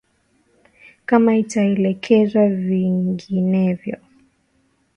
[1.05, 3.97] kama itaelekezwa vinginevyo